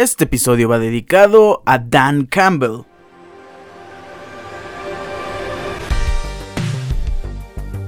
[0.00, 2.84] Este episodio va dedicado a Dan Campbell.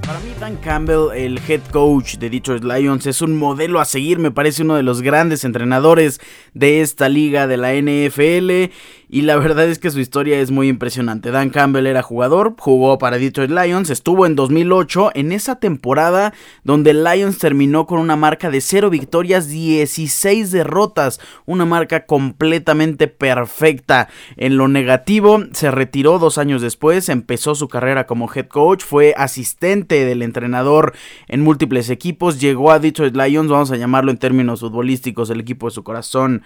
[0.05, 4.19] Para mí Dan Campbell, el head coach de Detroit Lions, es un modelo a seguir,
[4.19, 6.21] me parece uno de los grandes entrenadores
[6.53, 8.71] de esta liga de la NFL
[9.13, 11.29] y la verdad es que su historia es muy impresionante.
[11.29, 16.33] Dan Campbell era jugador, jugó para Detroit Lions, estuvo en 2008 en esa temporada
[16.63, 24.09] donde Lions terminó con una marca de 0 victorias, 16 derrotas, una marca completamente perfecta.
[24.35, 29.13] En lo negativo, se retiró dos años después, empezó su carrera como head coach, fue
[29.15, 30.95] asistente del entrenador
[31.27, 35.67] en múltiples equipos, llegó a Detroit Lions, vamos a llamarlo en términos futbolísticos, el equipo
[35.67, 36.41] de su corazón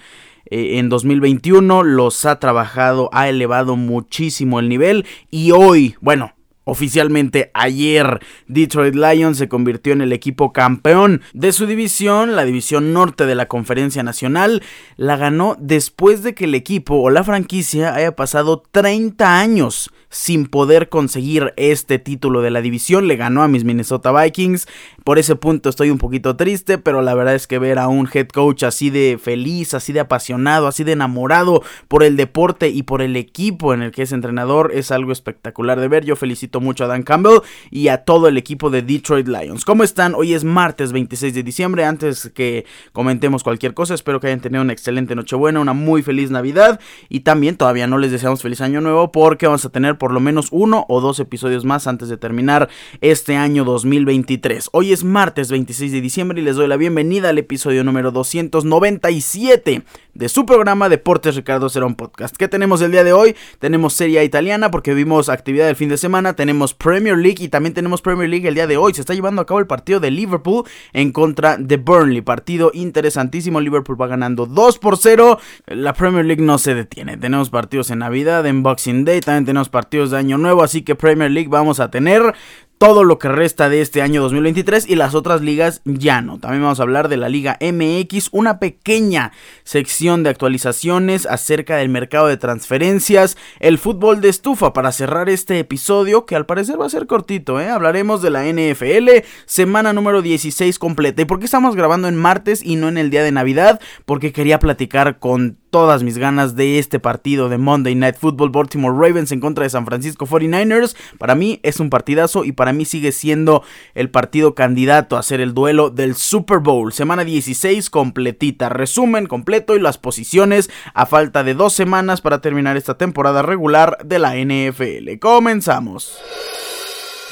[0.50, 6.34] eh, en 2021 los ha trabajado, ha elevado muchísimo el nivel y hoy, bueno,
[6.70, 12.92] Oficialmente ayer, Detroit Lions se convirtió en el equipo campeón de su división, la división
[12.92, 14.62] norte de la Conferencia Nacional.
[14.98, 20.47] La ganó después de que el equipo o la franquicia haya pasado 30 años sin
[20.47, 23.08] poder conseguir este título de la división.
[23.08, 24.67] Le ganó a mis Minnesota Vikings.
[25.03, 28.09] Por ese punto estoy un poquito triste, pero la verdad es que ver a un
[28.13, 32.83] head coach así de feliz, así de apasionado, así de enamorado por el deporte y
[32.83, 36.05] por el equipo en el que es entrenador es algo espectacular de ver.
[36.05, 37.39] Yo felicito mucho a Dan Campbell
[37.72, 39.66] y a todo el equipo de Detroit Lions.
[39.66, 40.16] ¿Cómo están?
[40.16, 41.85] Hoy es martes 26 de diciembre.
[41.85, 46.31] Antes que comentemos cualquier cosa, espero que hayan tenido una excelente Nochebuena, una muy feliz
[46.31, 50.12] Navidad y también todavía no les deseamos feliz año nuevo porque vamos a tener por
[50.12, 52.70] lo menos uno o dos episodios más antes de terminar
[53.02, 54.70] este año 2023.
[54.73, 59.84] Hoy es martes 26 de diciembre y les doy la bienvenida al episodio número 297
[60.18, 62.36] de su programa Deportes Ricardo Cerón Podcast.
[62.36, 63.36] ¿Qué tenemos el día de hoy?
[63.60, 67.76] Tenemos Serie Italiana porque vimos actividad del fin de semana, tenemos Premier League y también
[67.76, 68.94] tenemos Premier League el día de hoy.
[68.96, 72.22] Se está llevando a cabo el partido de Liverpool en contra de Burnley.
[72.22, 73.62] Partido interesantísimo.
[73.62, 75.40] Liverpool va ganando 2 por 0.
[75.68, 77.18] La Premier League no se detiene.
[77.18, 80.64] Tenemos partidos en Navidad, en Boxing Day, también tenemos partidos de Año Nuevo.
[80.64, 82.34] Así que Premier League vamos a tener
[82.78, 86.40] todo lo que resta de este año 2023 y las otras ligas ya no.
[86.40, 89.31] También vamos a hablar de la Liga MX, una pequeña
[89.63, 95.59] sección de actualizaciones acerca del mercado de transferencias, el fútbol de estufa para cerrar este
[95.59, 97.69] episodio que al parecer va a ser cortito, ¿eh?
[97.69, 101.22] Hablaremos de la NFL, semana número 16 completa.
[101.22, 103.79] ¿Y por qué estamos grabando en martes y no en el día de Navidad?
[104.06, 108.95] Porque quería platicar con todas mis ganas de este partido de Monday Night Football Baltimore
[108.95, 110.95] Ravens en contra de San Francisco 49ers.
[111.17, 113.63] Para mí es un partidazo y para mí sigue siendo
[113.94, 116.94] el partido candidato a ser el duelo del Super Bowl.
[116.94, 122.78] Semana 16 completita, resumen completo y las posiciones a falta de dos semanas para terminar
[122.78, 125.19] esta temporada regular de la NFL.
[125.19, 126.17] Comenzamos.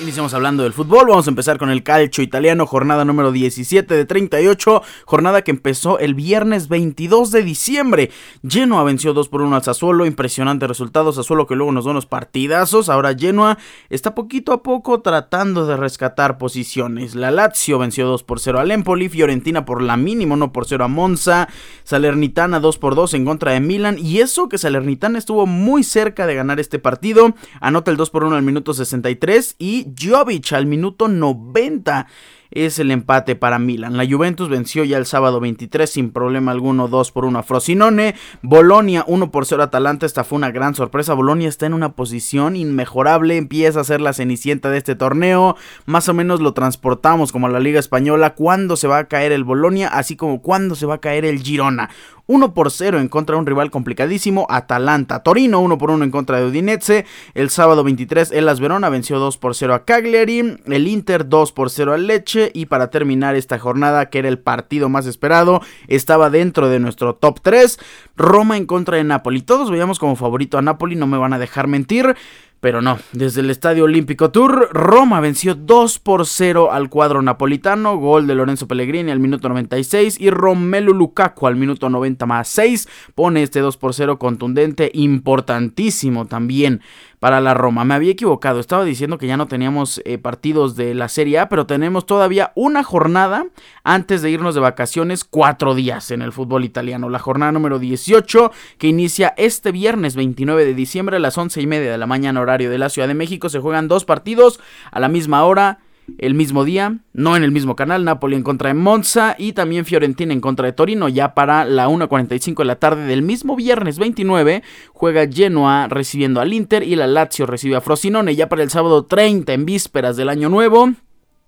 [0.02, 4.04] Iniciamos hablando del fútbol, vamos a empezar con el calcio italiano, jornada número 17 de
[4.04, 8.12] 38, jornada que empezó el viernes 22 de diciembre.
[8.46, 12.08] Genoa venció 2 por 1 al Sassuolo, impresionante resultado, Sassuolo que luego nos da unos
[12.08, 13.58] partidazos, ahora Genoa
[13.90, 17.16] está poquito a poco tratando de rescatar posiciones.
[17.16, 20.84] La Lazio venció 2 por 0 al Empoli, Fiorentina por la mínima 1 por 0
[20.84, 21.48] a Monza,
[21.86, 26.28] Salernitana 2 por 2 en contra de Milan y eso que Salernitana estuvo muy cerca
[26.28, 30.66] de ganar este partido, anota el 2 por 1 al minuto 63 y Jovic al
[30.66, 32.08] minuto 90
[32.56, 33.98] es el empate para Milan.
[33.98, 38.16] La Juventus venció ya el sábado 23 sin problema alguno 2 por 1 a Frosinone.
[38.42, 40.06] Bolonia 1 por 0 a Atalanta.
[40.06, 41.14] Esta fue una gran sorpresa.
[41.14, 43.38] Bolonia está en una posición inmejorable.
[43.38, 45.58] Empieza a ser la cenicienta de este torneo.
[45.86, 48.36] Más o menos lo transportamos como a la Liga Española.
[48.36, 49.90] ¿Cuándo se va a caer el Bolonia?
[49.90, 51.90] Así como cuándo se va a caer el Girona.
[52.28, 55.24] 1 por 0 en contra de un rival complicadísimo, Atalanta.
[55.24, 57.06] Torino 1 por 1 en contra de Udinese.
[57.34, 60.58] El sábado 23 el Las Verona venció 2 por 0 a Cagliari.
[60.66, 62.52] El Inter 2 por 0 al Leche.
[62.54, 67.16] Y para terminar esta jornada, que era el partido más esperado, estaba dentro de nuestro
[67.16, 67.80] top 3.
[68.16, 69.42] Roma en contra de Napoli.
[69.42, 72.16] Todos veíamos como favorito a Napoli, no me van a dejar mentir.
[72.60, 77.98] Pero no, desde el Estadio Olímpico Tour, Roma venció 2 por 0 al cuadro napolitano,
[77.98, 82.88] gol de Lorenzo Pellegrini al minuto 96 y Romelu Lukaku al minuto 90 más 6
[83.14, 86.82] pone este 2 por 0 contundente, importantísimo también
[87.20, 87.86] para la Roma.
[87.86, 91.50] Me había equivocado, estaba diciendo que ya no teníamos eh, partidos de la Serie A,
[91.50, 93.46] pero tenemos todavía una jornada
[93.84, 97.10] antes de irnos de vacaciones, cuatro días en el fútbol italiano.
[97.10, 101.68] La jornada número 18 que inicia este viernes 29 de diciembre a las 11 y
[101.68, 103.50] media de la mañana horario de la Ciudad de México.
[103.50, 104.60] Se juegan dos partidos
[104.92, 105.80] a la misma hora
[106.18, 109.86] el mismo día, no en el mismo canal, Napoli en contra de Monza y también
[109.86, 111.10] Fiorentina en contra de Torino.
[111.10, 114.64] Ya para la 1.45 de la tarde del mismo viernes 29
[114.94, 118.36] juega Genoa recibiendo al Inter y la Lazio recibe a Frosinone.
[118.36, 120.94] Ya para el sábado 30 en vísperas del año nuevo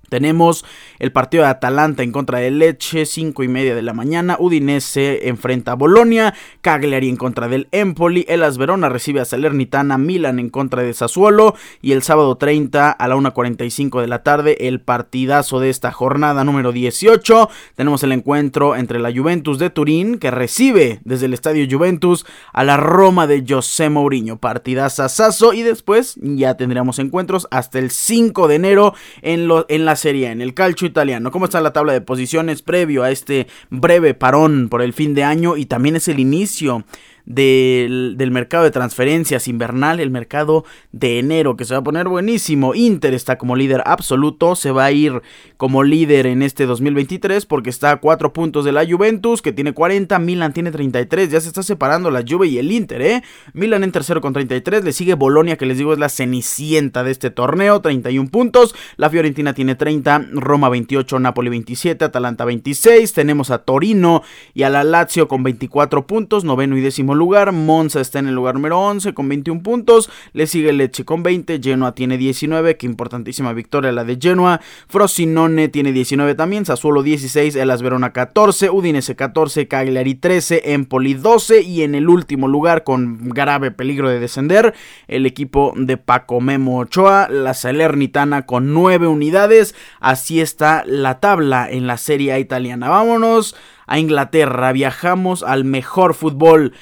[0.10, 0.66] Tenemos
[1.00, 4.38] el partido de Atalanta en contra de Leche, 5 y media de la mañana.
[4.40, 6.34] Udinese enfrenta a Bolonia.
[6.62, 8.26] Cagliari en contra del Empoli.
[8.28, 9.98] Elas Verona recibe a Salernitana.
[9.98, 11.56] Milan en contra de Sassuolo.
[11.82, 16.44] Y el sábado 30 a la 1.45 de la tarde, el partidazo de esta jornada
[16.44, 17.50] número 18.
[17.76, 22.64] Tenemos el encuentro entre la Juventus de Turín, que recibe desde el estadio Juventus a
[22.64, 24.38] la Roma de José Mourinho.
[24.38, 25.54] Partidazazazo.
[25.54, 30.32] Y después ya tendremos encuentros hasta el 5 de enero en, lo, en la Serie
[30.32, 31.32] en el calcio italiano.
[31.32, 35.24] ¿Cómo está la tabla de posiciones previo a este breve parón por el fin de
[35.24, 35.58] año?
[35.58, 36.86] Y también es el inicio
[37.28, 42.74] del, mercado de transferencias invernal, el mercado de enero, que se va a poner buenísimo.
[42.74, 45.22] Inter está como líder absoluto, se va a ir
[45.58, 49.74] como líder en este 2023 porque está a 4 puntos de la Juventus, que tiene
[49.74, 53.24] 40, Milan tiene 33, ya se está separando la Juve y el Inter, ¿eh?
[53.54, 57.12] Milan en tercero con 33, le sigue Bolonia, que les digo es la cenicienta de
[57.12, 63.52] este torneo, 31 puntos, la Fiorentina tiene 30, Roma 28, Napoli 27, Atalanta 26, tenemos
[63.52, 67.52] a Torino y a la Lazio con 24 puntos, noveno y décimo lugar.
[67.52, 70.10] Monza está en el lugar número 11 con 21 puntos.
[70.34, 71.60] Le sigue Leche con 20.
[71.62, 72.78] Genoa tiene 19.
[72.78, 74.62] Qué importantísima victoria la de Genoa.
[74.88, 76.66] Frosinone tiene 19 también.
[76.66, 77.56] Sassuolo 16.
[77.56, 78.70] Elas Verona 14.
[78.70, 79.68] Udinese 14.
[79.68, 80.74] Cagliari 13.
[80.74, 81.62] Empoli 12.
[81.64, 84.74] Y en el último lugar, con grave peligro de descender,
[85.08, 87.28] el equipo de Paco Memo Ochoa.
[87.30, 89.76] La Salernitana con 9 unidades.
[90.00, 92.90] Así está la tabla en la Serie italiana.
[92.90, 93.56] Vámonos
[93.86, 94.72] a Inglaterra.
[94.72, 96.74] Viajamos al mejor fútbol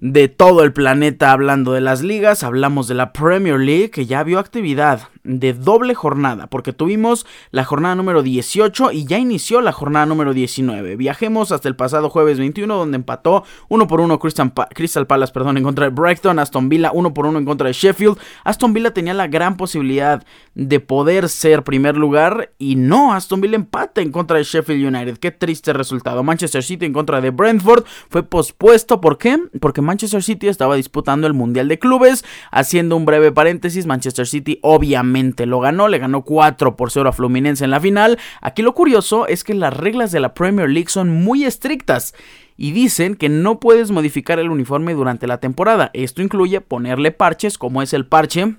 [0.00, 4.22] de todo el planeta hablando de las ligas, hablamos de la Premier League que ya
[4.22, 9.72] vio actividad de doble jornada, porque tuvimos la jornada número 18 y ya inició la
[9.72, 10.96] jornada número 19.
[10.96, 15.64] Viajemos hasta el pasado jueves 21 donde empató 1 por 1 Crystal, Palace perdón, en
[15.64, 18.18] contra de Brighton, Aston Villa 1 por 1 en contra de Sheffield.
[18.44, 20.24] Aston Villa tenía la gran posibilidad
[20.54, 25.18] de poder ser primer lugar y no, Aston Villa empata en contra de Sheffield United.
[25.18, 26.22] Qué triste resultado.
[26.22, 29.38] Manchester City en contra de Brentford fue pospuesto, ¿por qué?
[29.60, 32.24] Porque Manchester City estaba disputando el Mundial de Clubes.
[32.50, 35.07] Haciendo un breve paréntesis, Manchester City obviamente
[35.46, 38.18] lo ganó, le ganó 4 por 0 a Fluminense en la final.
[38.40, 42.14] Aquí lo curioso es que las reglas de la Premier League son muy estrictas
[42.56, 45.90] y dicen que no puedes modificar el uniforme durante la temporada.
[45.94, 48.56] Esto incluye ponerle parches como es el parche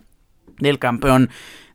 [0.59, 1.29] del campeón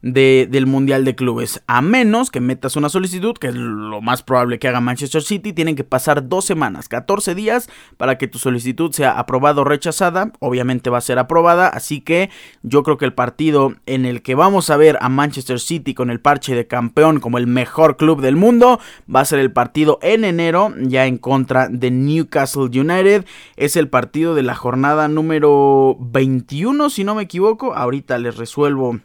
[0.04, 1.62] del Mundial de Clubes.
[1.66, 5.54] A menos que metas una solicitud, que es lo más probable que haga Manchester City,
[5.54, 10.32] tienen que pasar dos semanas, 14 días, para que tu solicitud sea aprobada o rechazada.
[10.40, 12.28] Obviamente va a ser aprobada, así que
[12.62, 16.10] yo creo que el partido en el que vamos a ver a Manchester City con
[16.10, 18.80] el parche de campeón como el mejor club del mundo
[19.12, 23.24] va a ser el partido en enero, ya en contra de Newcastle United.
[23.56, 27.74] Es el partido de la jornada número 21, si no me equivoco.
[27.74, 29.00] Ahorita les resuelvo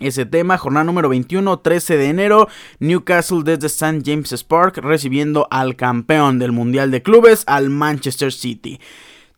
[0.00, 0.58] ese tema.
[0.58, 2.48] Jornada número 21, 13 de enero,
[2.78, 4.02] Newcastle desde St.
[4.04, 8.80] James's Park recibiendo al campeón del Mundial de Clubes, al Manchester City.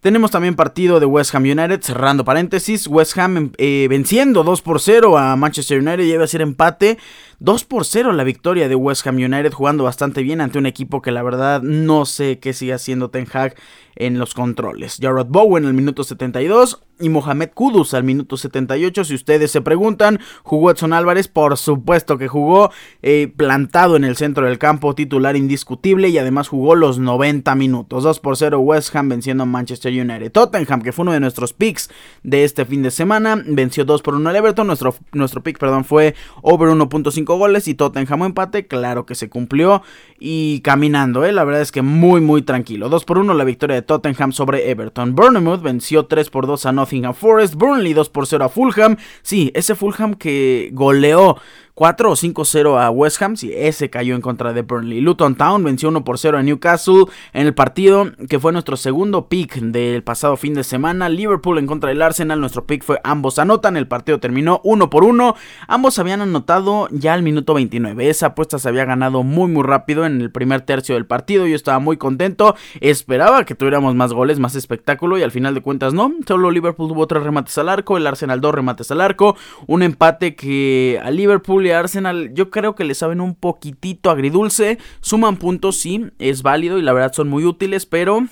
[0.03, 4.81] Tenemos también partido de West Ham United, cerrando paréntesis, West Ham eh, venciendo 2 por
[4.81, 6.99] 0 a Manchester United, lleva a ser empate,
[7.43, 11.03] 2 por 0 la victoria de West Ham United, jugando bastante bien ante un equipo
[11.03, 13.56] que la verdad no sé qué sigue haciendo Ten Hag
[13.97, 14.99] en los controles.
[15.00, 19.05] Jarrod Bowen al minuto 72 y Mohamed Kudus al minuto 78.
[19.05, 21.29] Si ustedes se preguntan, ¿jugó Edson Álvarez?
[21.29, 22.71] Por supuesto que jugó
[23.03, 28.05] eh, plantado en el centro del campo, titular indiscutible y además jugó los 90 minutos.
[28.05, 30.31] 2 por 0 West Ham venciendo a Manchester United.
[30.31, 31.91] Tottenham, que fue uno de nuestros picks
[32.22, 34.67] de este fin de semana, venció 2 por 1 al Everton.
[34.67, 38.67] Nuestro, nuestro pick perdón, fue over 1.5 goles y Tottenham empate.
[38.67, 39.82] Claro que se cumplió
[40.19, 41.32] y caminando, ¿eh?
[41.32, 42.89] la verdad es que muy muy tranquilo.
[42.89, 45.15] 2 por 1 la victoria de Tottenham sobre Everton.
[45.15, 47.55] Bournemouth venció 3 por 2 a Nottingham Forest.
[47.55, 48.96] Burnley 2 por 0 a Fulham.
[49.22, 51.36] Sí, ese Fulham que goleó
[51.74, 55.00] 4 o 5-0 a West Ham, sí, ese cayó en contra de Burnley.
[55.00, 59.29] Luton Town venció 1 por 0 a Newcastle en el partido que fue nuestro segundo
[59.29, 61.08] pick del pasado fin de semana.
[61.08, 65.05] Liverpool en contra del Arsenal, nuestro pick fue ambos anotan, el partido terminó 1 por
[65.05, 65.34] 1.
[65.67, 68.10] Ambos habían anotado ya al minuto 29.
[68.10, 71.46] Esa apuesta se había ganado muy muy rápido en el primer tercio del partido.
[71.46, 75.62] Yo estaba muy contento, esperaba que tuviéramos más goles, más espectáculo y al final de
[75.62, 76.12] cuentas no.
[76.26, 79.36] Solo Liverpool tuvo tres remates al arco, el Arsenal dos remates al arco,
[79.67, 84.79] un empate que a Liverpool Arsenal yo creo que le saben un poquitito agridulce.
[85.01, 88.27] Suman puntos, sí, es válido y la verdad son muy útiles, pero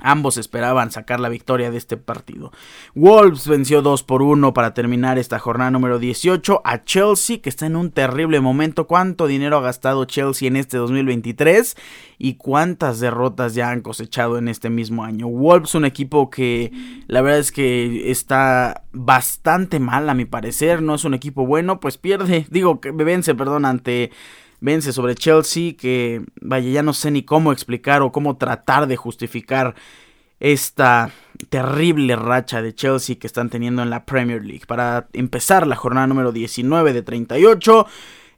[0.00, 2.52] Ambos esperaban sacar la victoria de este partido.
[2.94, 7.66] Wolves venció 2 por 1 para terminar esta jornada número 18 a Chelsea, que está
[7.66, 8.86] en un terrible momento.
[8.86, 11.76] ¿Cuánto dinero ha gastado Chelsea en este 2023?
[12.18, 15.26] Y cuántas derrotas ya han cosechado en este mismo año.
[15.26, 16.72] Wolves, un equipo que
[17.08, 20.80] la verdad es que está bastante mal, a mi parecer.
[20.80, 22.46] No es un equipo bueno, pues pierde.
[22.50, 24.10] Digo, que vence, perdón, ante
[24.60, 28.96] vence sobre Chelsea, que vaya, ya no sé ni cómo explicar o cómo tratar de
[28.96, 29.74] justificar
[30.40, 31.10] esta
[31.50, 34.66] terrible racha de Chelsea que están teniendo en la Premier League.
[34.66, 37.86] Para empezar la jornada número 19 de 38,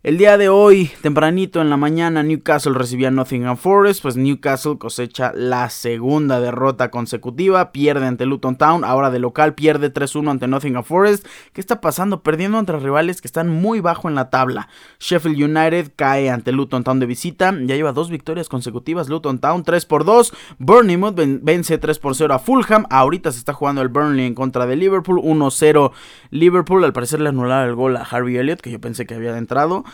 [0.02, 5.30] el día de hoy, tempranito en la mañana, Newcastle recibía Nottingham Forest, pues Newcastle cosecha
[5.34, 10.84] la segunda derrota consecutiva, pierde ante Luton Town, ahora de local pierde 3-1 ante Nottingham
[10.84, 11.26] Forest.
[11.52, 12.22] ¿Qué está pasando?
[12.22, 14.70] Perdiendo entre rivales que están muy bajo en la tabla.
[15.00, 19.64] Sheffield United cae ante Luton Town de visita, ya lleva dos victorias consecutivas Luton Town
[19.64, 23.88] 3 por 2, Bournemouth vence 3 por 0 a Fulham, ahorita se está jugando el
[23.88, 25.92] Burnley en contra de Liverpool, 1-0
[26.30, 29.36] Liverpool, al parecer le anularon el gol a Harvey Elliott, que yo pensé que había
[29.36, 29.84] entrado.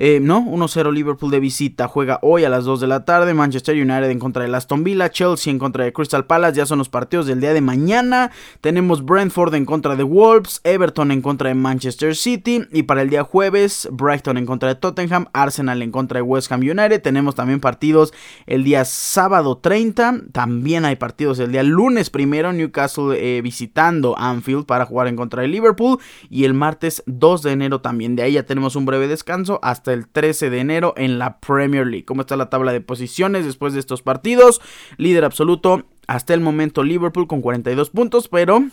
[0.00, 1.88] Eh, no, 1-0 Liverpool de visita.
[1.88, 3.34] Juega hoy a las 2 de la tarde.
[3.34, 5.10] Manchester United en contra de Aston Villa.
[5.10, 6.56] Chelsea en contra de Crystal Palace.
[6.56, 8.30] Ya son los partidos del día de mañana.
[8.60, 10.60] Tenemos Brentford en contra de Wolves.
[10.62, 12.62] Everton en contra de Manchester City.
[12.70, 15.26] Y para el día jueves, Brighton en contra de Tottenham.
[15.32, 17.02] Arsenal en contra de West Ham United.
[17.02, 18.14] Tenemos también partidos
[18.46, 20.20] el día sábado 30.
[20.30, 22.52] También hay partidos el día lunes primero.
[22.52, 25.98] Newcastle eh, visitando Anfield para jugar en contra de Liverpool.
[26.30, 28.14] Y el martes 2 de enero también.
[28.14, 31.86] De ahí ya tenemos un breve descanso hasta el 13 de enero en la Premier
[31.86, 32.04] League.
[32.04, 34.60] ¿Cómo está la tabla de posiciones después de estos partidos?
[34.96, 38.64] Líder absoluto hasta el momento Liverpool con 42 puntos, pero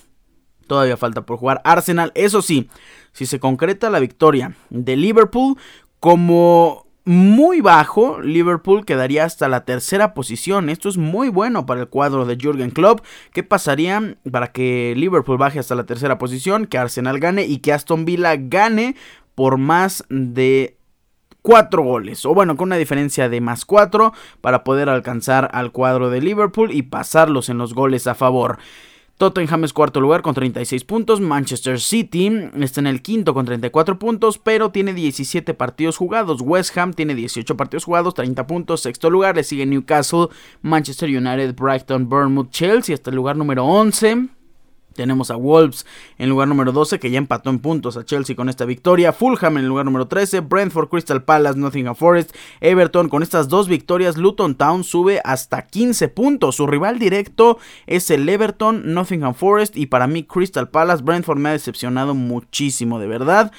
[0.68, 2.12] todavía falta por jugar Arsenal.
[2.16, 2.70] Eso sí,
[3.12, 5.58] si se concreta la victoria de Liverpool
[6.00, 10.70] como muy bajo, Liverpool quedaría hasta la tercera posición.
[10.70, 13.06] Esto es muy bueno para el cuadro de Jürgen Klopp.
[13.32, 17.74] ¿Qué pasaría para que Liverpool baje hasta la tercera posición, que Arsenal gane y que
[17.74, 18.96] Aston Villa gane
[19.36, 20.75] por más de
[21.46, 26.10] 4 goles, o bueno, con una diferencia de más 4 para poder alcanzar al cuadro
[26.10, 28.58] de Liverpool y pasarlos en los goles a favor.
[29.20, 31.22] Tottenham es cuarto lugar con 36 puntos.
[31.22, 36.42] Manchester City está en el quinto con 34 puntos, pero tiene 17 partidos jugados.
[36.42, 38.82] West Ham tiene 18 partidos jugados, 30 puntos.
[38.82, 40.30] Sexto lugar le sigue Newcastle,
[40.64, 44.35] Manchester United, Brighton, Bournemouth, Chelsea hasta el lugar número 11.
[44.96, 45.86] Tenemos a Wolves
[46.18, 49.14] en lugar número 12 que ya empató en puntos a Chelsea con esta victoria.
[49.14, 50.40] Fulham en el lugar número 13.
[50.40, 53.10] Brentford, Crystal Palace, Nottingham Forest, Everton.
[53.10, 56.56] Con estas dos victorias, Luton Town sube hasta 15 puntos.
[56.56, 61.04] Su rival directo es el Everton, Nottingham Forest y para mí Crystal Palace.
[61.04, 63.52] Brentford me ha decepcionado muchísimo, de verdad.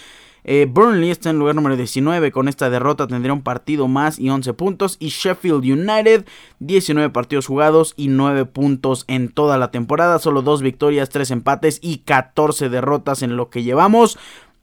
[0.48, 2.30] Eh, Burnley está en lugar número 19.
[2.30, 4.96] Con esta derrota tendría un partido más y 11 puntos.
[5.00, 6.24] Y Sheffield United,
[6.60, 10.20] 19 partidos jugados y 9 puntos en toda la temporada.
[10.20, 14.18] Solo 2 victorias, 3 empates y 14 derrotas en lo que llevamos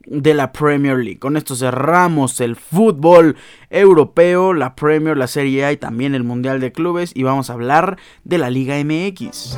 [0.06, 1.18] de la Premier League.
[1.18, 3.36] Con esto cerramos el fútbol
[3.68, 7.54] europeo, la Premier, la Serie A y también el Mundial de Clubes y vamos a
[7.54, 9.56] hablar de la Liga MX.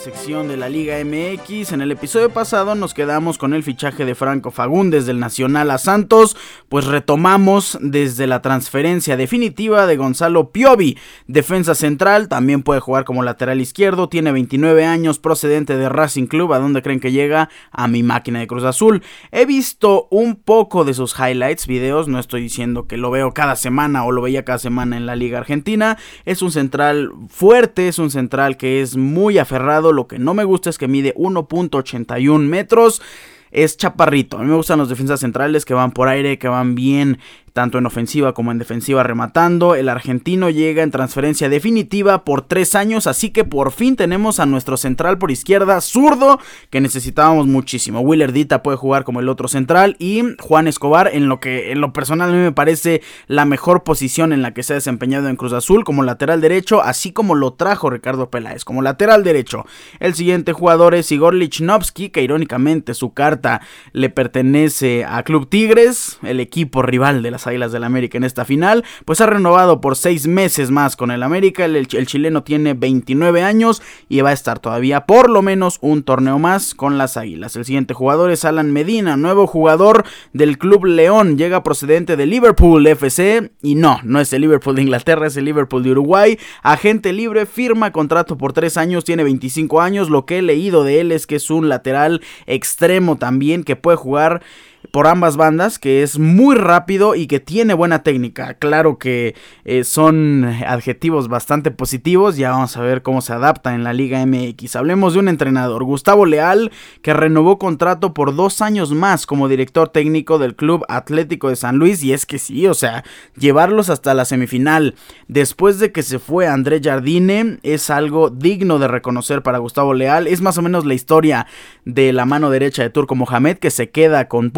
[0.00, 1.72] Sección de la Liga MX.
[1.72, 5.76] En el episodio pasado nos quedamos con el fichaje de Franco Fagundes del Nacional a
[5.76, 6.38] Santos,
[6.70, 13.22] pues retomamos desde la transferencia definitiva de Gonzalo Piovi, defensa central, también puede jugar como
[13.22, 17.50] lateral izquierdo, tiene 29 años, procedente de Racing Club, ¿a dónde creen que llega?
[17.70, 19.02] A mi máquina de Cruz Azul.
[19.32, 23.54] He visto un poco de sus highlights, videos, no estoy diciendo que lo veo cada
[23.54, 27.98] semana o lo veía cada semana en la Liga Argentina, es un central fuerte, es
[27.98, 32.40] un central que es muy aferrado, lo que no me gusta es que mide 1.81
[32.40, 33.02] metros
[33.50, 34.38] es chaparrito.
[34.38, 37.18] A mí me gustan los defensas centrales que van por aire, que van bien
[37.52, 39.74] tanto en ofensiva como en defensiva rematando.
[39.74, 44.46] El argentino llega en transferencia definitiva por tres años, así que por fin tenemos a
[44.46, 46.38] nuestro central por izquierda zurdo
[46.70, 48.00] que necesitábamos muchísimo.
[48.00, 51.80] Willer Dita puede jugar como el otro central y Juan Escobar en lo que en
[51.80, 55.28] lo personal a mí me parece la mejor posición en la que se ha desempeñado
[55.28, 59.66] en Cruz Azul como lateral derecho, así como lo trajo Ricardo Peláez como lateral derecho.
[59.98, 63.60] El siguiente jugador es Igor Lichnowsky, que irónicamente su carta
[63.92, 68.44] le pertenece a Club Tigres, el equipo rival de la Águilas del América en esta
[68.44, 71.64] final, pues ha renovado por seis meses más con el América.
[71.64, 76.38] El, chileno tiene 29 años y va a estar todavía por lo menos un torneo
[76.38, 77.56] más con las Águilas.
[77.56, 82.86] El siguiente jugador es Alan Medina, nuevo jugador del Club León, llega procedente de Liverpool
[82.86, 86.38] FC y no, no es el Liverpool de Inglaterra, es el Liverpool de Uruguay.
[86.62, 90.10] Agente libre, firma contrato por tres años, tiene 25 años.
[90.10, 93.96] Lo que he leído de él es que es un lateral extremo también que puede
[93.96, 94.42] jugar
[94.90, 98.54] por ambas bandas, que es muy rápido y que tiene buena técnica.
[98.54, 103.84] Claro que eh, son adjetivos bastante positivos, ya vamos a ver cómo se adapta en
[103.84, 104.76] la Liga MX.
[104.76, 109.88] Hablemos de un entrenador, Gustavo Leal, que renovó contrato por dos años más como director
[109.88, 113.04] técnico del Club Atlético de San Luis, y es que sí, o sea,
[113.36, 114.94] llevarlos hasta la semifinal
[115.28, 120.26] después de que se fue André Jardine es algo digno de reconocer para Gustavo Leal,
[120.26, 121.46] es más o menos la historia
[121.84, 124.50] de la mano derecha de Turco Mohamed que se queda con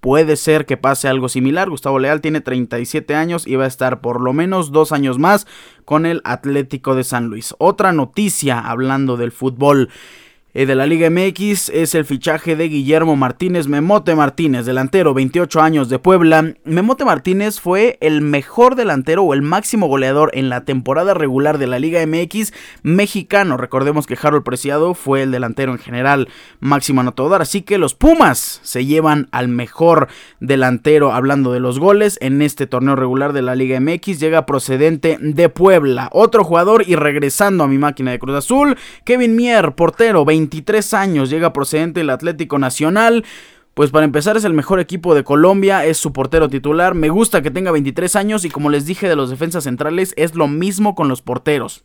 [0.00, 1.68] Puede ser que pase algo similar.
[1.70, 5.46] Gustavo Leal tiene 37 años y va a estar por lo menos dos años más
[5.84, 7.54] con el Atlético de San Luis.
[7.58, 9.90] Otra noticia hablando del fútbol.
[10.58, 15.60] Eh, de la Liga MX es el fichaje de Guillermo Martínez, Memote Martínez, delantero, 28
[15.60, 16.54] años de Puebla.
[16.64, 21.66] Memote Martínez fue el mejor delantero o el máximo goleador en la temporada regular de
[21.66, 23.58] la Liga MX mexicano.
[23.58, 28.60] Recordemos que Harold Preciado fue el delantero en general máximo anotador, así que los Pumas
[28.62, 30.08] se llevan al mejor
[30.40, 34.20] delantero hablando de los goles en este torneo regular de la Liga MX.
[34.20, 36.08] Llega procedente de Puebla.
[36.12, 40.94] Otro jugador y regresando a mi máquina de Cruz Azul, Kevin Mier, portero, 20 23
[40.94, 43.24] años, llega procedente del Atlético Nacional.
[43.74, 46.94] Pues para empezar es el mejor equipo de Colombia, es su portero titular.
[46.94, 50.34] Me gusta que tenga 23 años y como les dije de los defensas centrales es
[50.34, 51.84] lo mismo con los porteros.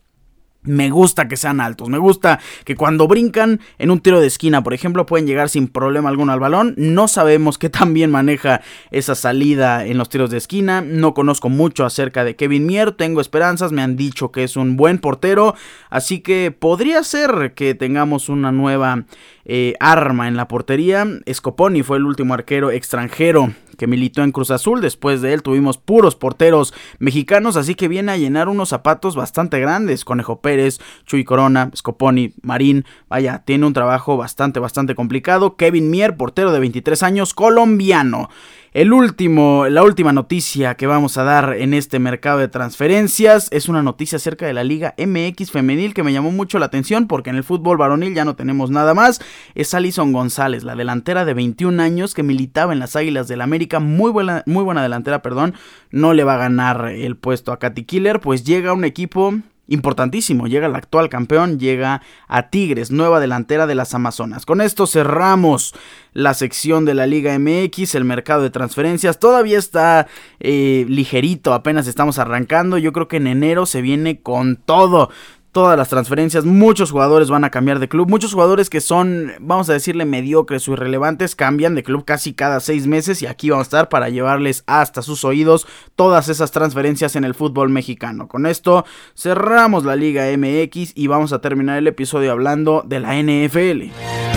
[0.64, 4.62] Me gusta que sean altos, me gusta que cuando brincan en un tiro de esquina,
[4.62, 6.76] por ejemplo, pueden llegar sin problema alguno al balón.
[6.78, 10.82] No sabemos qué tan bien maneja esa salida en los tiros de esquina.
[10.82, 14.78] No conozco mucho acerca de Kevin Mier, tengo esperanzas, me han dicho que es un
[14.78, 15.56] buen portero,
[15.90, 19.06] así que podría ser que tengamos una nueva
[19.46, 21.08] eh, arma en la portería.
[21.32, 24.80] Scoponi fue el último arquero extranjero que militó en Cruz Azul.
[24.80, 29.60] Después de él tuvimos puros porteros mexicanos, así que viene a llenar unos zapatos bastante
[29.60, 30.06] grandes.
[30.06, 32.86] Conejo Pérez, Chuy Corona, Scoponi, Marín.
[33.10, 35.56] Vaya, tiene un trabajo bastante, bastante complicado.
[35.56, 38.30] Kevin Mier, portero de 23 años, colombiano.
[38.74, 43.68] El último, la última noticia que vamos a dar en este mercado de transferencias es
[43.68, 47.32] una noticia acerca de la Liga MX femenil que me llamó mucho la atención porque
[47.32, 49.20] en el fútbol varonil ya no tenemos nada más.
[49.56, 53.82] Es Alison González, la delantera de 21 años que militaba en las Águilas del América,
[53.82, 55.54] muy buena, muy buena delantera, perdón.
[55.90, 59.38] No le va a ganar el puesto a Katy Killer, pues llega un equipo
[59.72, 60.48] importantísimo.
[60.48, 64.46] Llega el actual campeón, llega a Tigres, nueva delantera de las Amazonas.
[64.46, 65.74] Con esto cerramos
[66.14, 69.20] la sección de la Liga MX, el mercado de transferencias.
[69.20, 70.08] Todavía está
[70.40, 72.78] eh, ligerito, apenas estamos arrancando.
[72.78, 75.10] Yo creo que en enero se viene con todo
[75.52, 79.70] todas las transferencias, muchos jugadores van a cambiar de club, muchos jugadores que son, vamos
[79.70, 83.66] a decirle, mediocres o irrelevantes, cambian de club casi cada seis meses y aquí vamos
[83.66, 88.28] a estar para llevarles hasta sus oídos todas esas transferencias en el fútbol mexicano.
[88.28, 88.86] Con esto
[89.16, 94.31] cerramos la Liga MX y vamos a terminar el episodio hablando de la NFL.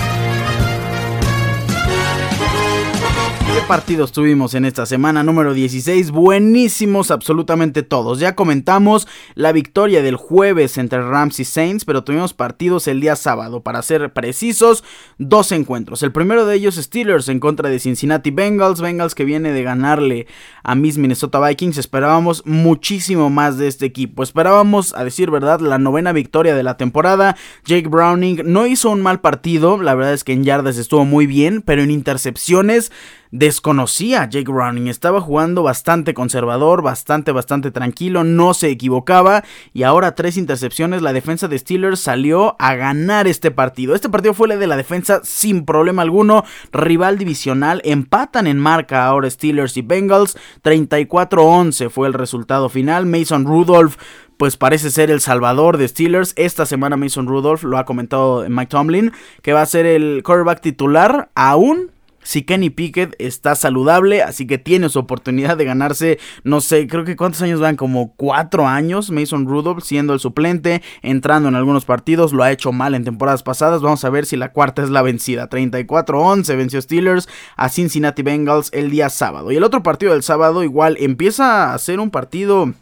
[3.65, 6.11] Partidos tuvimos en esta semana número 16?
[6.11, 8.19] Buenísimos absolutamente todos.
[8.21, 13.17] Ya comentamos la victoria del jueves entre Rams y Saints, pero tuvimos partidos el día
[13.17, 13.63] sábado.
[13.63, 14.85] Para ser precisos,
[15.19, 16.03] dos encuentros.
[16.03, 18.81] El primero de ellos Steelers en contra de Cincinnati Bengals.
[18.83, 20.27] Bengals que viene de ganarle
[20.63, 21.79] a Miss Minnesota Vikings.
[21.79, 24.23] Esperábamos muchísimo más de este equipo.
[24.23, 27.37] Esperábamos, a decir verdad, la novena victoria de la temporada.
[27.65, 29.81] Jake Browning no hizo un mal partido.
[29.81, 32.93] La verdad es que en yardas estuvo muy bien, pero en intercepciones
[33.35, 39.43] desconocía a Jake Browning, estaba jugando bastante conservador, bastante, bastante tranquilo, no se equivocaba.
[39.73, 43.97] Y ahora tres intercepciones, la defensa de Steelers salió a ganar este partido.
[43.97, 49.05] Este partido fue el de la defensa sin problema alguno, rival divisional, empatan en marca
[49.05, 53.97] ahora Steelers y Bengals, 34-11 fue el resultado final, Mason Rudolph
[54.37, 56.35] pues parece ser el salvador de Steelers.
[56.37, 60.61] Esta semana Mason Rudolph lo ha comentado Mike Tomlin, que va a ser el quarterback
[60.61, 61.94] titular aún
[62.25, 67.05] si Kenny Pickett está saludable, así que tiene su oportunidad de ganarse, no sé, creo
[67.05, 71.85] que cuántos años van, como cuatro años, Mason Rudolph siendo el suplente, entrando en algunos
[71.85, 74.91] partidos, lo ha hecho mal en temporadas pasadas, vamos a ver si la cuarta es
[74.91, 80.13] la vencida, 34-11 venció Steelers a Cincinnati Bengals el día sábado, y el otro partido
[80.13, 82.73] del sábado igual empieza a ser un partido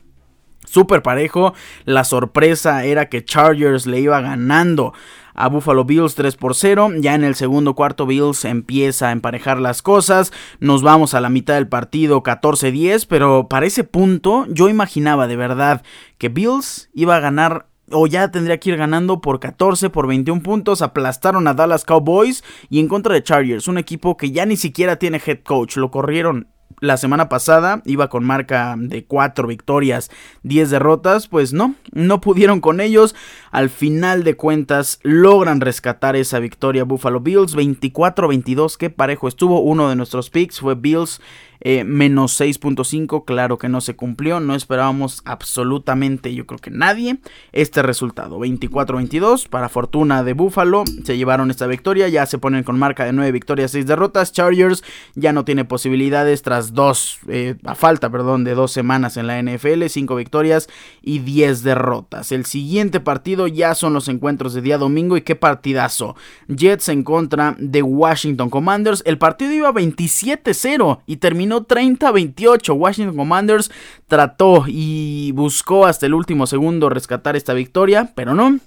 [0.65, 1.55] súper parejo.
[1.85, 4.95] La sorpresa era que Chargers le iba ganando
[5.35, 6.91] a Buffalo Bills 3 por 0.
[6.99, 10.33] Ya en el segundo cuarto Bills empieza a emparejar las cosas.
[10.61, 15.37] Nos vamos a la mitad del partido 14-10, pero para ese punto yo imaginaba de
[15.37, 15.83] verdad
[16.19, 20.43] que Bills iba a ganar o ya tendría que ir ganando por 14, por 21
[20.43, 20.83] puntos.
[20.83, 24.97] Aplastaron a Dallas Cowboys y en contra de Chargers, un equipo que ya ni siquiera
[24.97, 25.77] tiene head coach.
[25.77, 26.49] Lo corrieron
[26.83, 30.11] la semana pasada iba con marca de 4 victorias,
[30.43, 33.15] 10 derrotas, pues no, no pudieron con ellos.
[33.53, 39.61] Al final de cuentas logran rescatar esa victoria Buffalo Bills 24-22, qué parejo estuvo.
[39.61, 41.21] Uno de nuestros picks fue Bills
[41.65, 47.19] eh, menos 6.5, claro que no se cumplió, no esperábamos absolutamente, yo creo que nadie,
[47.53, 48.41] este resultado.
[48.41, 53.13] 24-22, para fortuna de Buffalo, se llevaron esta victoria, ya se ponen con marca de
[53.13, 54.33] 9 victorias, 6 derrotas.
[54.33, 54.83] Chargers
[55.15, 59.39] ya no tiene posibilidades tras dos, eh, a falta, perdón, de dos semanas en la
[59.41, 60.69] NFL, 5 victorias
[61.01, 62.33] y 10 derrotas.
[62.33, 62.99] El siguiente
[63.47, 66.17] ya son los encuentros de día domingo y qué partidazo.
[66.49, 69.03] Jets en contra de Washington Commanders.
[69.07, 72.75] El partido iba 27-0 y terminó 30-28.
[72.77, 73.71] Washington Commanders
[74.09, 78.59] trató y buscó hasta el último segundo rescatar esta victoria, pero no.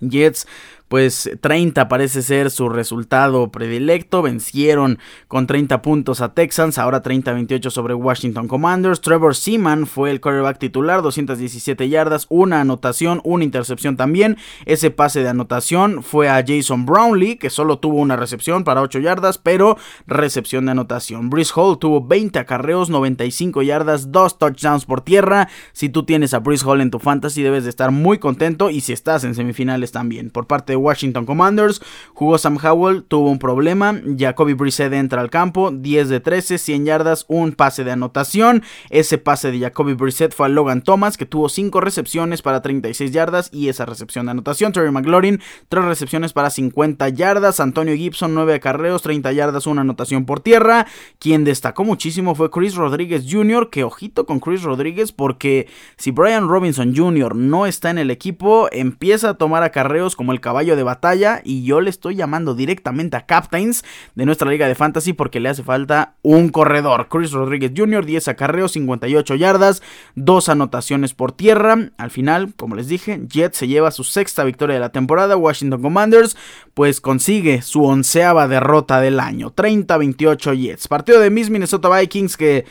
[0.00, 0.46] Jets
[0.88, 4.22] pues 30 parece ser su resultado predilecto.
[4.22, 9.00] Vencieron con 30 puntos a Texans, ahora 30-28 sobre Washington Commanders.
[9.00, 14.36] Trevor Seaman fue el quarterback titular, 217 yardas, una anotación, una intercepción también.
[14.66, 19.00] Ese pase de anotación fue a Jason Brownlee, que solo tuvo una recepción para 8
[19.00, 21.30] yardas, pero recepción de anotación.
[21.30, 25.48] Brice Hall tuvo 20 acarreos, 95 yardas, 2 touchdowns por tierra.
[25.72, 28.80] Si tú tienes a Brice Hall en tu fantasy, debes de estar muy contento y
[28.80, 30.30] si estás en semifinales también.
[30.30, 31.80] Por parte Washington Commanders.
[32.14, 34.00] Jugó Sam Howell, tuvo un problema.
[34.16, 38.62] Jacoby Brissett entra al campo, 10 de 13, 100 yardas, un pase de anotación.
[38.90, 43.12] Ese pase de Jacoby Brissett fue a Logan Thomas, que tuvo 5 recepciones para 36
[43.12, 44.72] yardas y esa recepción de anotación.
[44.72, 47.60] Terry McLaurin, 3 recepciones para 50 yardas.
[47.60, 50.86] Antonio Gibson, 9 acarreos, 30 yardas, una anotación por tierra.
[51.18, 56.48] Quien destacó muchísimo fue Chris Rodríguez Jr., que ojito con Chris Rodríguez, porque si Brian
[56.48, 57.36] Robinson Jr.
[57.36, 61.64] no está en el equipo, empieza a tomar acarreos como el caballo de batalla y
[61.64, 65.62] yo le estoy llamando directamente a Captains de nuestra liga de fantasy porque le hace
[65.62, 67.08] falta un corredor.
[67.10, 69.82] Chris Rodríguez Jr., 10 acarreos, 58 yardas,
[70.14, 71.90] 2 anotaciones por tierra.
[71.98, 75.36] Al final, como les dije, Jets se lleva su sexta victoria de la temporada.
[75.36, 76.36] Washington Commanders
[76.72, 79.54] pues consigue su onceava derrota del año.
[79.54, 80.88] 30-28 Jets.
[80.88, 82.64] Partido de Miss Minnesota Vikings que...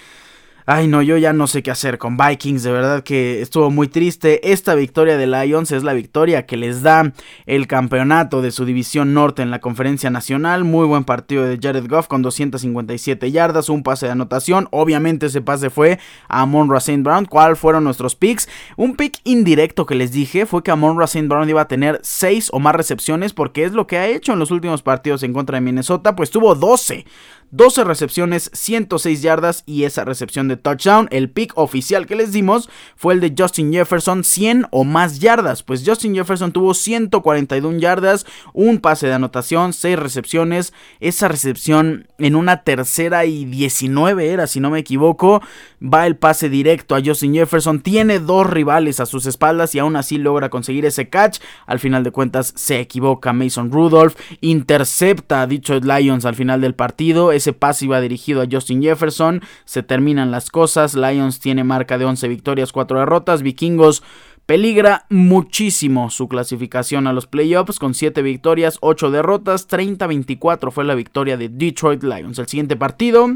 [0.65, 3.89] Ay, no, yo ya no sé qué hacer con Vikings, de verdad que estuvo muy
[3.89, 4.53] triste.
[4.53, 7.11] Esta victoria de Lions es la victoria que les da
[7.45, 10.63] el campeonato de su división norte en la conferencia nacional.
[10.63, 14.69] Muy buen partido de Jared Goff con 257 yardas, un pase de anotación.
[14.71, 15.99] Obviamente ese pase fue
[16.29, 17.01] a Amon St.
[17.03, 17.25] Brown.
[17.25, 18.47] ¿Cuáles fueron nuestros picks?
[18.77, 21.27] Un pick indirecto que les dije fue que Amon St.
[21.27, 24.39] Brown iba a tener 6 o más recepciones porque es lo que ha hecho en
[24.39, 27.05] los últimos partidos en contra de Minnesota, pues tuvo 12.
[27.53, 31.07] 12 recepciones, 106 yardas y esa recepción de touchdown.
[31.11, 35.61] El pick oficial que les dimos fue el de Justin Jefferson, 100 o más yardas.
[35.61, 40.73] Pues Justin Jefferson tuvo 141 yardas, un pase de anotación, 6 recepciones.
[40.99, 45.43] Esa recepción en una tercera y 19 era, si no me equivoco.
[45.79, 47.81] Va el pase directo a Justin Jefferson.
[47.81, 51.37] Tiene dos rivales a sus espaldas y aún así logra conseguir ese catch.
[51.67, 54.15] Al final de cuentas se equivoca Mason Rudolph.
[54.41, 59.41] Intercepta a Detroit Lions al final del partido ese pase iba dirigido a Justin Jefferson.
[59.65, 60.95] Se terminan las cosas.
[60.95, 63.41] Lions tiene marca de 11 victorias, 4 derrotas.
[63.41, 64.01] Vikingos
[64.45, 69.67] peligra muchísimo su clasificación a los playoffs con 7 victorias, 8 derrotas.
[69.67, 72.39] 30-24 fue la victoria de Detroit Lions.
[72.39, 73.27] El siguiente partido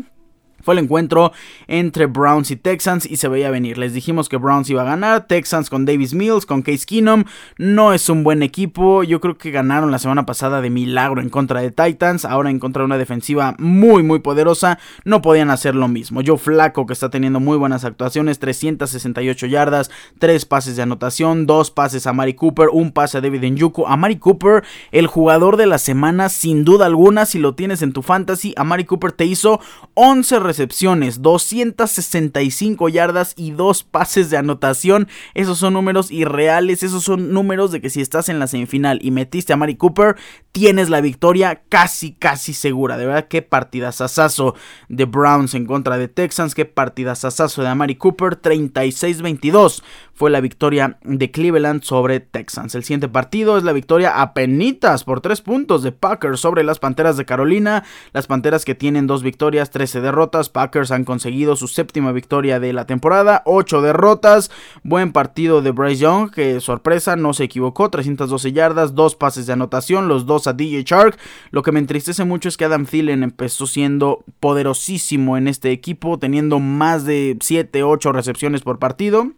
[0.62, 1.32] fue el encuentro
[1.68, 3.78] entre Browns y Texans y se veía venir.
[3.78, 5.28] Les dijimos que Browns iba a ganar.
[5.28, 7.24] Texans con Davis Mills, con Case Keenum.
[7.58, 9.04] No es un buen equipo.
[9.04, 12.26] Yo creo que ganaron la semana pasada de milagro en contra de Titans.
[12.26, 14.80] Ahora en contra de una defensiva muy, muy poderosa.
[15.06, 16.22] No podían hacer lo mismo.
[16.26, 18.40] Joe Flaco, que está teniendo muy buenas actuaciones.
[18.40, 23.44] 368 yardas, 3 pases de anotación, 2 pases a Mari Cooper, un pase a David
[23.52, 23.88] Njuku.
[23.88, 27.26] A Mari Cooper, el jugador de la semana, sin duda alguna.
[27.26, 29.60] Si lo tienes en tu fantasy, a Mari Cooper te hizo
[29.94, 35.08] 11 recepciones, 265 yardas y dos pases de anotación.
[35.36, 39.12] Esos son números irreales, esos son números de que si estás en la semifinal y
[39.12, 40.16] metiste a Mari Cooper,
[40.52, 42.98] tienes la victoria casi, casi segura.
[42.98, 44.56] De verdad, qué partidazazazo
[44.90, 49.84] de Browns en contra de Texans, qué partidazazazo de Amari Cooper, 36-22
[50.18, 52.74] fue la victoria de Cleveland sobre Texans.
[52.74, 56.80] El siguiente partido es la victoria a penitas por 3 puntos de Packers sobre las
[56.80, 57.84] Panteras de Carolina.
[58.14, 60.37] Las Panteras que tienen dos victorias, 13 derrotas.
[60.50, 64.52] Packers han conseguido su séptima victoria de la temporada, 8 derrotas.
[64.84, 69.54] Buen partido de Bryce Young, que sorpresa, no se equivocó, 312 yardas, dos pases de
[69.54, 71.18] anotación, los dos a DJ Shark.
[71.52, 76.20] Lo que me entristece mucho es que Adam Thielen empezó siendo poderosísimo en este equipo,
[76.20, 79.32] teniendo más de 7, 8 recepciones por partido.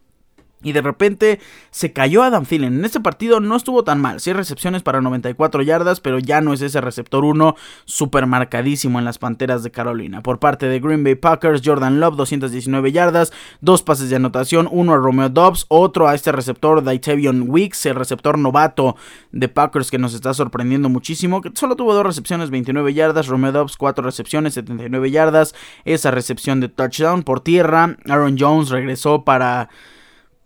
[0.61, 1.39] Y de repente
[1.71, 2.79] se cayó Adam Thielen.
[2.79, 4.19] En este partido no estuvo tan mal.
[4.19, 9.05] 6 recepciones para 94 yardas, pero ya no es ese receptor 1 super marcadísimo en
[9.05, 10.21] las Panteras de Carolina.
[10.21, 14.93] Por parte de Green Bay Packers, Jordan Love 219 yardas, dos pases de anotación, uno
[14.93, 18.97] a Romeo Dobbs, otro a este receptor Daitavion Weeks, el receptor novato
[19.31, 23.53] de Packers que nos está sorprendiendo muchísimo, que solo tuvo dos recepciones, 29 yardas, Romeo
[23.53, 27.95] Dobbs 4 recepciones, 79 yardas, esa recepción de touchdown por tierra.
[28.09, 29.69] Aaron Jones regresó para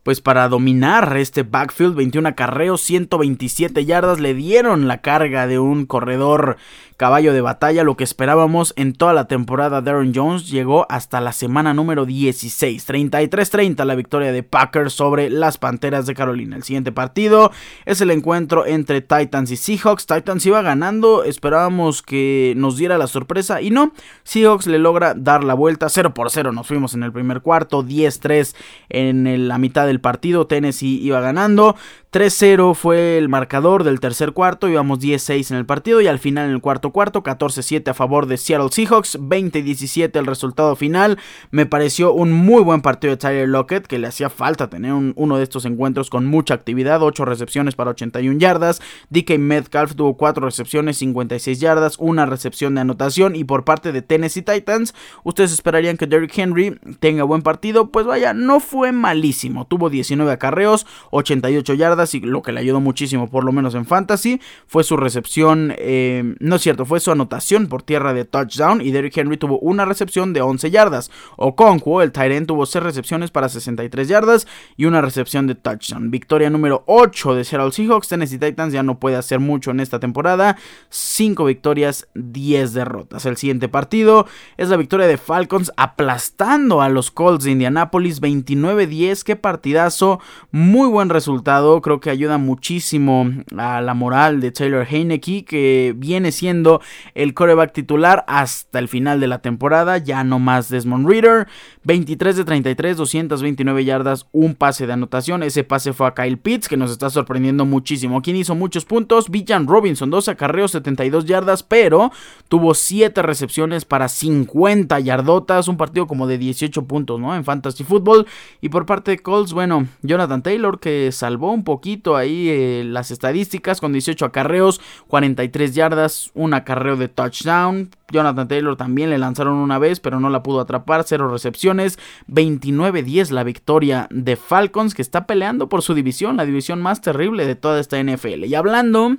[0.04, 5.86] pues para dominar este backfield, 21 acarreos, 127 yardas, le dieron la carga de un
[5.86, 6.58] corredor
[6.98, 11.22] caballo de batalla, lo que esperábamos en toda la temporada de Aaron Jones llegó hasta
[11.22, 16.56] la semana número 16, 33-30 la victoria de Packers sobre las Panteras de Carolina.
[16.56, 17.52] El siguiente partido
[17.86, 20.06] es el encuentro entre Titans y Seahawks.
[20.06, 23.92] Titans iba ganando, esperábamos que nos diera la sorpresa y no,
[24.24, 27.84] Seahawks le logra dar la vuelta 0 por 0, nos fuimos en el primer cuarto,
[27.84, 28.56] 10-3
[28.90, 31.76] en la mitad del partido, Tennessee iba ganando,
[32.14, 36.46] 3-0 fue el marcador del tercer cuarto, íbamos 10-6 en el partido y al final
[36.46, 41.18] en el cuarto cuarto, 14-7 a favor de Seattle Seahawks, 20-17 el resultado final.
[41.50, 45.38] Me pareció un muy buen partido de Tyler Lockett, que le hacía falta tener uno
[45.38, 48.80] de estos encuentros con mucha actividad, 8 recepciones para 81 yardas.
[49.10, 54.04] DK Metcalf tuvo 4 recepciones, 56 yardas, una recepción de anotación y por parte de
[54.04, 59.66] Tennessee Titans, ustedes esperarían que Derrick Henry tenga buen partido, pues vaya, no fue malísimo,
[59.66, 63.86] tuvo 19 acarreos, 88 yardas, y lo que le ayudó muchísimo, por lo menos en
[63.86, 68.82] fantasy, fue su recepción, eh, no es cierto, fue su anotación por tierra de touchdown
[68.82, 71.12] y Derrick Henry tuvo una recepción de 11 yardas.
[71.38, 76.12] Okonkwo, el Tyrant, tuvo 6 recepciones para 63 yardas y una recepción de touchdown.
[76.12, 80.00] Victoria número 8 de Seattle Seahawks, Tennessee Titans ya no puede hacer mucho en esta
[80.00, 80.58] temporada,
[80.90, 83.26] 5 victorias, 10 derrotas.
[83.26, 89.24] El siguiente partido es la victoria de Falcons aplastando a los Colts de Indianapolis 29-10,
[89.24, 90.20] qué partidazo,
[90.52, 96.32] muy buen resultado, creo que ayuda muchísimo a la moral de Taylor Heineke, que viene
[96.32, 96.82] siendo
[97.14, 101.48] el coreback titular hasta el final de la temporada, ya no más Desmond Reader,
[101.84, 106.68] 23 de 33, 229 yardas, un pase de anotación, ese pase fue a Kyle Pitts,
[106.68, 111.62] que nos está sorprendiendo muchísimo, quien hizo muchos puntos, Villan Robinson, 2 acarreos, 72 yardas,
[111.62, 112.12] pero
[112.48, 117.36] tuvo 7 recepciones para 50 yardotas, un partido como de 18 puntos, ¿no?
[117.36, 118.26] En Fantasy Football,
[118.62, 122.84] y por parte de Colts, bueno, Jonathan Taylor, que salvó un poco poquito ahí eh,
[122.86, 127.90] las estadísticas con 18 acarreos, 43 yardas, un acarreo de touchdown.
[128.10, 133.32] Jonathan Taylor también le lanzaron una vez, pero no la pudo atrapar, cero recepciones, 29-10
[133.32, 137.56] la victoria de Falcons que está peleando por su división, la división más terrible de
[137.56, 138.46] toda esta NFL.
[138.46, 139.18] Y hablando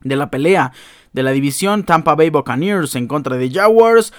[0.00, 0.72] de la pelea
[1.12, 4.12] de la división Tampa Bay Buccaneers en contra de Jaguars,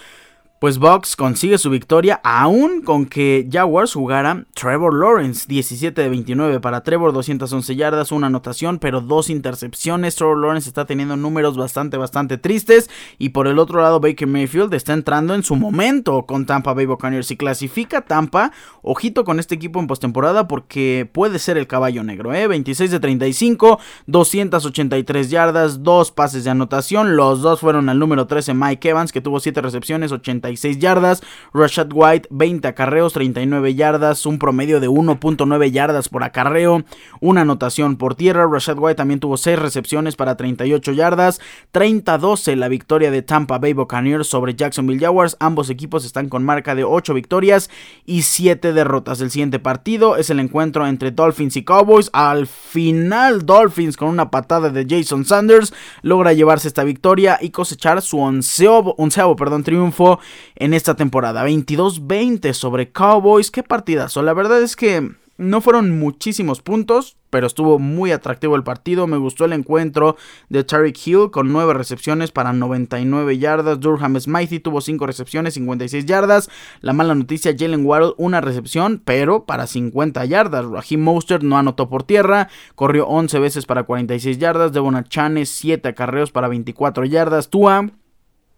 [0.62, 6.60] pues Bucks consigue su victoria aún con que Jaguars jugara Trevor Lawrence, 17 de 29
[6.60, 10.16] para Trevor, 211 yardas, una anotación, pero dos intercepciones.
[10.16, 12.92] Trevor Lawrence está teniendo números bastante, bastante tristes.
[13.18, 16.86] Y por el otro lado, Baker Mayfield está entrando en su momento con Tampa Bay
[16.86, 17.26] Buccaneers.
[17.26, 18.52] Si clasifica Tampa,
[18.84, 22.46] ojito con este equipo en postemporada porque puede ser el caballo negro, ¿eh?
[22.46, 27.16] 26 de 35, 283 yardas, dos pases de anotación.
[27.16, 31.22] Los dos fueron al número 13, Mike Evans, que tuvo 7 recepciones, 80 yardas.
[31.54, 36.84] Rashad White, 20 acarreos, 39 yardas, un promedio de 1.9 yardas por acarreo,
[37.20, 38.48] una anotación por tierra.
[38.52, 41.40] Rashad White también tuvo 6 recepciones para 38 yardas.
[41.74, 45.38] 30-12 la victoria de Tampa Bay Buccaneers sobre Jacksonville Jaguars.
[45.40, 47.70] Ambos equipos están con marca de 8 victorias
[48.06, 49.22] y 7 derrotas.
[49.22, 52.10] El siguiente partido es el encuentro entre Dolphins y Cowboys.
[52.14, 58.02] Al final, Dolphins con una patada de Jason Sanders logra llevarse esta victoria y cosechar
[58.02, 60.20] su onceavo, onceavo perdón, triunfo
[60.56, 61.48] en esta temporada.
[61.48, 63.52] 22-20 sobre Cowboys.
[63.52, 64.22] Qué partidazo.
[64.22, 69.08] La verdad es que no fueron muchísimos puntos, pero estuvo muy atractivo el partido.
[69.08, 70.16] Me gustó el encuentro
[70.50, 73.80] de Tariq Hill con 9 recepciones para 99 yardas.
[73.80, 76.48] Durham Smithy tuvo 5 recepciones, 56 yardas.
[76.82, 80.66] La mala noticia, Jalen Waddle, una recepción, pero para 50 yardas.
[80.66, 84.74] Raheem Mostert no anotó por tierra, corrió 11 veces para 46 yardas.
[84.74, 87.50] Devon Achane, 7 acarreos para 24 yardas.
[87.50, 87.90] Tua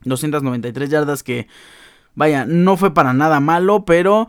[0.06, 1.48] 293 yardas que,
[2.16, 4.28] vaya, no fue para nada malo, pero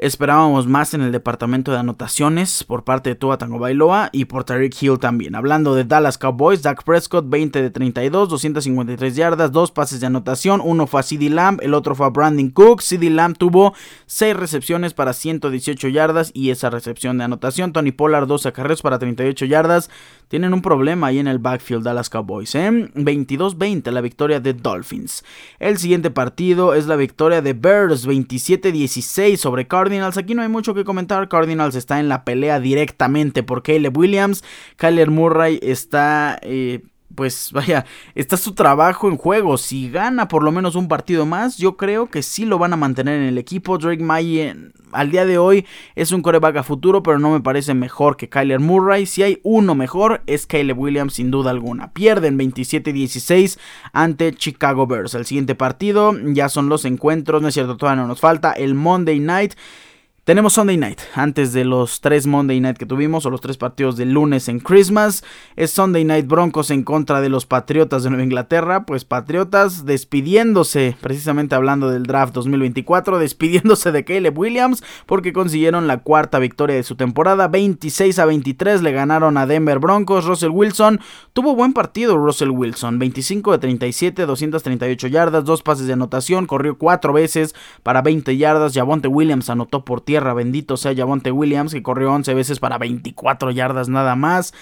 [0.00, 4.44] Esperábamos más en el departamento de anotaciones por parte de Tua Tango Bailoa y por
[4.44, 5.34] Tariq Hill también.
[5.34, 10.62] Hablando de Dallas Cowboys, Dak Prescott 20 de 32, 253 yardas, dos pases de anotación,
[10.64, 12.80] uno fue a CD Lamb, el otro fue a Brandon Cook.
[12.80, 13.74] CD Lamb tuvo
[14.06, 17.74] 6 recepciones para 118 yardas y esa recepción de anotación.
[17.74, 19.90] Tony Pollard 2 acarreos para 38 yardas.
[20.28, 22.70] Tienen un problema ahí en el backfield Dallas Cowboys, ¿eh?
[22.70, 25.24] 22-20 la victoria de Dolphins.
[25.58, 30.16] El siguiente partido es la victoria de Bears 27-16 sobre Cardinals Cardinals.
[30.18, 31.28] Aquí no hay mucho que comentar.
[31.28, 34.44] Cardinals está en la pelea directamente por Caleb Williams.
[34.76, 39.58] Kyler Murray está eh, pues vaya, está su trabajo en juego.
[39.58, 42.76] Si gana por lo menos un partido más, yo creo que sí lo van a
[42.76, 43.78] mantener en el equipo.
[43.78, 47.74] Drake May al día de hoy es un coreback a futuro, pero no me parece
[47.74, 49.06] mejor que Kyler Murray.
[49.06, 51.92] Si hay uno mejor, es Caleb Williams sin duda alguna.
[51.92, 53.58] Pierden 27-16
[53.92, 55.14] ante Chicago Bears.
[55.14, 58.52] El siguiente partido ya son los encuentros, no es cierto, todavía no nos falta.
[58.52, 59.54] El Monday Night.
[60.30, 63.96] Tenemos Sunday Night, antes de los tres Monday Night que tuvimos, o los tres partidos
[63.96, 65.24] de lunes en Christmas.
[65.56, 68.86] Es Sunday Night Broncos en contra de los Patriotas de Nueva Inglaterra.
[68.86, 75.98] Pues Patriotas despidiéndose, precisamente hablando del draft 2024, despidiéndose de Caleb Williams, porque consiguieron la
[75.98, 77.48] cuarta victoria de su temporada.
[77.48, 80.26] 26 a 23 le ganaron a Denver Broncos.
[80.26, 81.00] Russell Wilson
[81.32, 83.00] tuvo buen partido, Russell Wilson.
[83.00, 88.74] 25 de 37, 238 yardas, dos pases de anotación, corrió cuatro veces para 20 yardas.
[88.74, 93.50] Javonte Williams anotó por tierra, bendito sea Javonte Williams, que corrió 11 veces para 24
[93.50, 94.52] yardas nada más.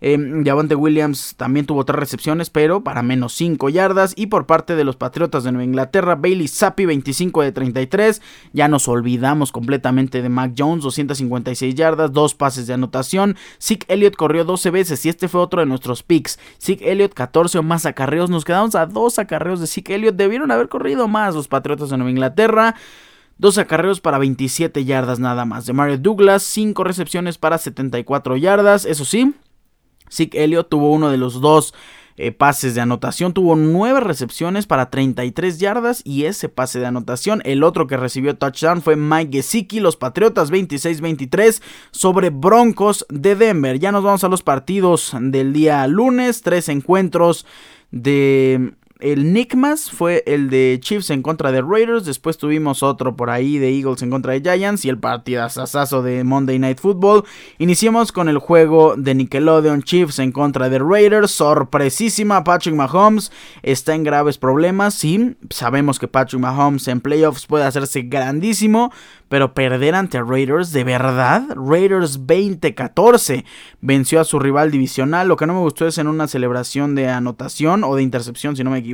[0.00, 4.12] Eh, Williams también tuvo tres recepciones, pero para menos 5 yardas.
[4.16, 8.22] Y por parte de los Patriotas de Nueva Inglaterra, Bailey Zappi, 25 de 33.
[8.52, 13.36] Ya nos olvidamos completamente de Mac Jones, 256 yardas, dos pases de anotación.
[13.60, 16.38] Zeke Elliott corrió 12 veces y este fue otro de nuestros picks.
[16.60, 18.30] Zeke Elliott, 14 o más acarreos.
[18.30, 20.16] Nos quedamos a dos acarreos de Zeke Elliott.
[20.16, 22.74] Debieron haber corrido más los Patriotas de Nueva Inglaterra.
[23.38, 25.66] Dos acarreos para 27 yardas nada más.
[25.66, 28.86] De Mario Douglas, 5 recepciones para 74 yardas.
[28.86, 29.34] Eso sí,
[30.10, 31.74] Zeke Elliott tuvo uno de los dos
[32.18, 33.34] eh, pases de anotación.
[33.34, 37.42] Tuvo 9 recepciones para 33 yardas y ese pase de anotación.
[37.44, 39.80] El otro que recibió touchdown fue Mike Gesicki.
[39.80, 43.78] Los Patriotas 26-23 sobre Broncos de Denver.
[43.78, 46.40] Ya nos vamos a los partidos del día lunes.
[46.40, 47.44] Tres encuentros
[47.90, 52.06] de el Nickmas fue el de Chiefs en contra de Raiders.
[52.06, 54.86] Después tuvimos otro por ahí de Eagles en contra de Giants.
[54.86, 57.24] Y el partidazazo de Monday Night Football.
[57.58, 61.30] Iniciamos con el juego de Nickelodeon Chiefs en contra de Raiders.
[61.30, 62.42] Sorpresísima.
[62.42, 63.30] Patrick Mahomes
[63.62, 64.94] está en graves problemas.
[64.94, 68.92] Sí, sabemos que Patrick Mahomes en playoffs puede hacerse grandísimo.
[69.28, 71.42] Pero perder ante Raiders, ¿de verdad?
[71.56, 73.44] Raiders 20-14
[73.80, 75.26] venció a su rival divisional.
[75.26, 78.62] Lo que no me gustó es en una celebración de anotación o de intercepción, si
[78.62, 78.85] no me equivoco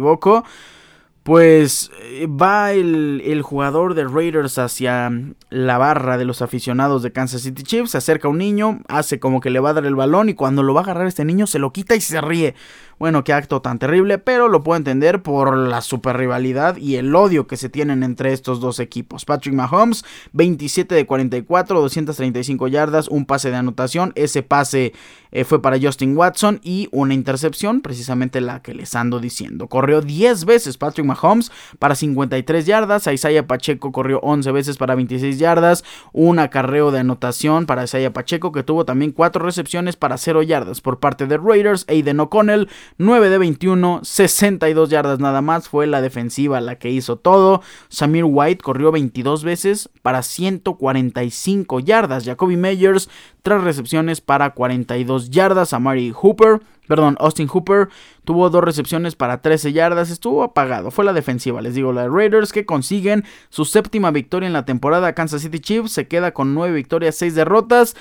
[1.22, 5.10] pues eh, va el, jugador de Raiders hacia
[5.50, 9.40] la barra de los aficionados de Kansas City Chiefs, se acerca un niño, hace como
[9.40, 11.46] que le va a dar el balón y cuando lo va a agarrar este niño
[11.46, 12.54] se lo quita y se ríe.
[12.98, 17.14] Bueno, qué acto tan terrible, pero lo puedo entender por la super rivalidad y el
[17.14, 19.24] odio que se tienen entre estos dos equipos.
[19.24, 24.92] Patrick Mahomes, 27 de 44, 235 yardas, un pase de anotación, ese pase
[25.32, 29.66] eh, fue para Justin Watson y una intercepción, precisamente la que les ando diciendo.
[29.66, 35.38] Corrió 10 veces Patrick Mahomes para 53 yardas, Isaiah Pacheco corrió 11 veces para 26
[35.38, 40.42] yardas, un acarreo de anotación para Isaiah Pacheco que tuvo también 4 recepciones para 0
[40.42, 42.68] yardas por parte de Raiders, Aiden O'Connell
[42.98, 45.68] 9 de 21, 62 yardas nada más.
[45.68, 47.62] Fue la defensiva la que hizo todo.
[47.88, 52.24] Samir White corrió 22 veces para 145 yardas.
[52.24, 53.08] Jacoby Meyers,
[53.42, 55.72] 3 recepciones para 42 yardas.
[55.72, 57.88] Amari Hooper, perdón, Austin Hooper
[58.24, 60.10] tuvo 2 recepciones para 13 yardas.
[60.10, 60.90] Estuvo apagado.
[60.90, 64.64] Fue la defensiva, les digo, la de Raiders que consiguen su séptima victoria en la
[64.64, 65.14] temporada.
[65.14, 67.96] Kansas City Chiefs se queda con 9 victorias, 6 derrotas.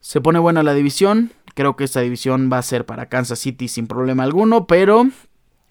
[0.00, 1.32] Se pone buena la división.
[1.56, 5.06] Creo que esta división va a ser para Kansas City sin problema alguno, pero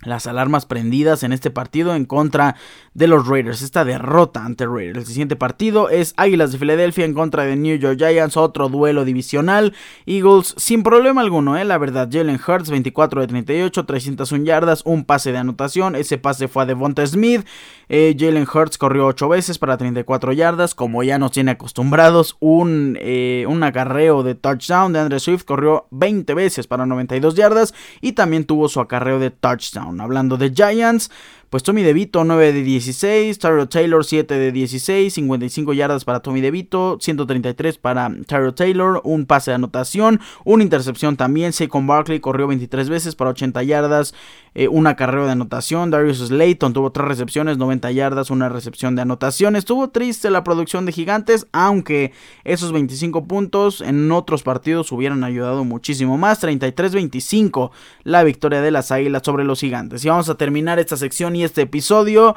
[0.04, 2.56] las alarmas prendidas en este partido en contra
[2.94, 3.62] de los Raiders.
[3.62, 5.00] Esta derrota ante Raiders.
[5.00, 8.38] El siguiente partido es Águilas de Filadelfia en contra de New York Giants.
[8.38, 9.74] Otro duelo divisional.
[10.06, 11.66] Eagles sin problema alguno, ¿eh?
[11.66, 12.10] la verdad.
[12.12, 15.96] Jalen Hurts 24 de 38, 301 yardas, un pase de anotación.
[15.96, 17.46] Ese pase fue a Devonta Smith.
[17.88, 20.76] Eh, Jalen Hurts corrió 8 veces para 34 yardas.
[20.76, 25.88] Como ya nos tiene acostumbrados, un, eh, un acarreo de touchdown de Andre Swift corrió
[25.92, 27.74] 20 veces para 92 yardas.
[28.02, 29.85] Y también tuvo su acarreo de touchdown.
[30.00, 31.12] Hablando de Giants,
[31.50, 36.42] pues Tommy DeVito 9 de 16, Tyro Taylor 7 de 16, 55 yardas para Tommy
[36.42, 42.48] DeVito, 133 para Tyro Taylor, un pase de anotación, una intercepción también, Saquon Barkley corrió
[42.48, 44.14] 23 veces para 80 yardas,
[44.54, 49.04] eh, una carrera de anotación, Darius Slayton tuvo 3 recepciones, 90 yardas, una recepción de
[49.04, 52.12] anotación, estuvo triste la producción de Gigantes, aunque
[52.44, 57.72] esos 25 puntos en otros partidos hubieran ayudado muchísimo más, 33-25
[58.04, 60.04] la victoria de las Águilas sobre los Gigantes.
[60.04, 62.36] Y vamos a terminar esta sección y este episodio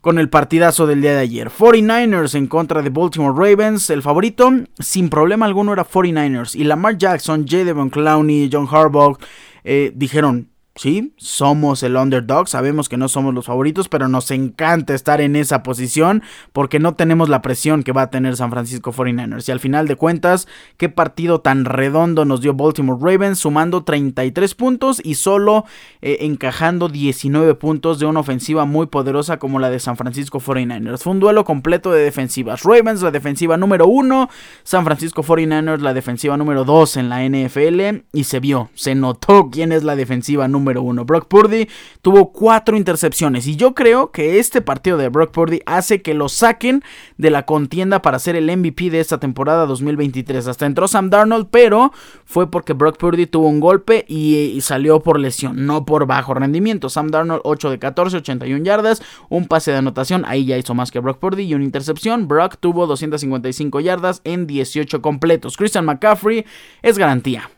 [0.00, 1.50] con el partidazo del día de ayer.
[1.50, 3.90] 49ers en contra de Baltimore Ravens.
[3.90, 6.54] El favorito, sin problema alguno, era 49ers.
[6.54, 7.64] Y Lamar Jackson, J.
[7.64, 9.18] Devon Clowney, John Harbaugh
[9.64, 10.49] eh, dijeron,
[10.80, 15.36] Sí, somos el underdog, sabemos que no somos los favoritos, pero nos encanta estar en
[15.36, 16.22] esa posición
[16.54, 19.46] porque no tenemos la presión que va a tener San Francisco 49ers.
[19.46, 24.54] Y al final de cuentas, qué partido tan redondo nos dio Baltimore Ravens, sumando 33
[24.54, 25.66] puntos y solo
[26.00, 31.02] eh, encajando 19 puntos de una ofensiva muy poderosa como la de San Francisco 49ers.
[31.02, 32.62] Fue un duelo completo de defensivas.
[32.62, 34.30] Ravens, la defensiva número 1,
[34.62, 38.06] San Francisco 49ers, la defensiva número 2 en la NFL.
[38.14, 41.04] Y se vio, se notó quién es la defensiva número número uno.
[41.04, 41.68] Brock Purdy
[42.00, 46.28] tuvo cuatro intercepciones y yo creo que este partido de Brock Purdy hace que lo
[46.28, 46.82] saquen
[47.18, 50.46] de la contienda para ser el MVP de esta temporada 2023.
[50.46, 51.92] Hasta entró Sam Darnold, pero
[52.24, 56.88] fue porque Brock Purdy tuvo un golpe y, salió por lesión, no por bajo rendimiento.
[56.88, 60.90] Sam Darnold 8 de 14, 81 yardas, un pase de anotación, ahí ya hizo más
[60.90, 62.28] que Brock Purdy y una intercepción.
[62.28, 65.56] Brock tuvo 255 yardas en 18 completos.
[65.56, 66.44] Christian McCaffrey
[66.82, 67.50] es garantía.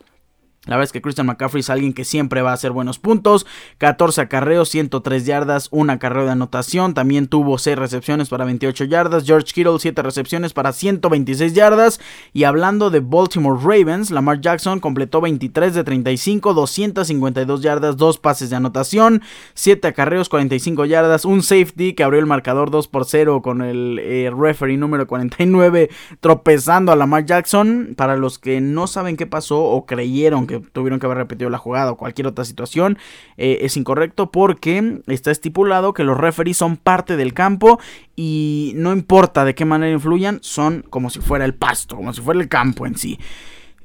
[0.65, 3.45] La verdad es que Christian McCaffrey es alguien que siempre va a hacer buenos puntos.
[3.79, 6.93] 14 acarreos, 103 yardas, un acarreo de anotación.
[6.93, 9.25] También tuvo 6 recepciones para 28 yardas.
[9.25, 11.99] George Kittle 7 recepciones para 126 yardas.
[12.31, 18.49] Y hablando de Baltimore Ravens, Lamar Jackson completó 23 de 35, 252 yardas, 2 pases
[18.49, 19.21] de anotación,
[19.55, 23.99] 7 acarreos, 45 yardas, un safety que abrió el marcador 2 por 0 con el
[23.99, 25.89] eh, referee número 49
[26.21, 27.95] tropezando a Lamar Jackson.
[27.97, 31.57] Para los que no saben qué pasó o creyeron que tuvieron que haber repetido la
[31.57, 32.97] jugada o cualquier otra situación,
[33.37, 37.79] eh, es incorrecto porque está estipulado que los referees son parte del campo
[38.15, 42.21] y no importa de qué manera influyan, son como si fuera el pasto, como si
[42.21, 43.19] fuera el campo en sí.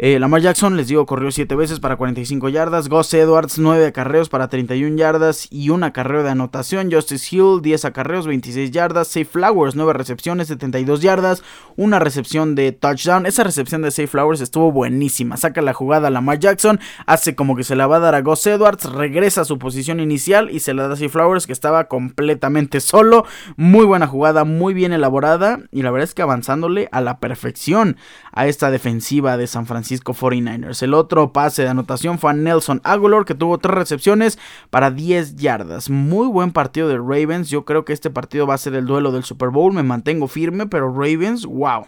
[0.00, 2.88] Eh, Lamar Jackson, les digo, corrió 7 veces para 45 yardas.
[2.88, 6.92] Gus Edwards, 9 acarreos para 31 yardas y un acarreo de anotación.
[6.92, 9.08] Justice Hill, 10 acarreos, 26 yardas.
[9.08, 11.42] Safe Flowers, 9 recepciones, 72 yardas.
[11.74, 13.26] Una recepción de touchdown.
[13.26, 15.36] Esa recepción de Safe Flowers estuvo buenísima.
[15.36, 18.20] Saca la jugada a Lamar Jackson, hace como que se la va a dar a
[18.20, 21.52] Gus Edwards, regresa a su posición inicial y se la da a Safe Flowers que
[21.52, 23.26] estaba completamente solo.
[23.56, 27.96] Muy buena jugada, muy bien elaborada y la verdad es que avanzándole a la perfección
[28.30, 29.87] a esta defensiva de San Francisco.
[29.88, 30.82] Francisco 49ers.
[30.82, 35.36] El otro pase de anotación fue a Nelson Aguilar, que tuvo tres recepciones para 10
[35.36, 35.88] yardas.
[35.88, 37.48] Muy buen partido de Ravens.
[37.48, 39.72] Yo creo que este partido va a ser el duelo del Super Bowl.
[39.72, 41.86] Me mantengo firme, pero Ravens, wow.